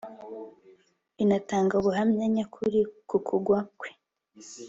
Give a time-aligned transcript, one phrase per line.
[1.15, 3.89] binatanga ubuhamya nyakuri ku kugwa kwe